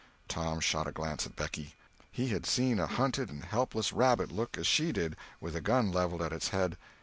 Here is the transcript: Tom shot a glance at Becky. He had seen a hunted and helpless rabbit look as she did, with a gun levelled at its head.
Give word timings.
Tom 0.27 0.59
shot 0.59 0.87
a 0.87 0.91
glance 0.91 1.27
at 1.27 1.35
Becky. 1.35 1.75
He 2.11 2.29
had 2.29 2.47
seen 2.47 2.79
a 2.79 2.87
hunted 2.87 3.29
and 3.29 3.43
helpless 3.43 3.93
rabbit 3.93 4.31
look 4.31 4.57
as 4.57 4.65
she 4.65 4.91
did, 4.91 5.15
with 5.39 5.55
a 5.55 5.61
gun 5.61 5.91
levelled 5.91 6.23
at 6.23 6.33
its 6.33 6.47
head. 6.47 6.75